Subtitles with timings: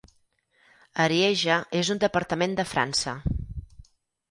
[1.03, 3.17] Arieja és un departament de França.